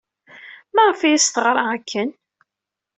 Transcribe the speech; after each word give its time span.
Maɣef 0.75 0.99
ay 1.01 1.13
as-teɣra 1.17 1.63
akken? 1.75 2.09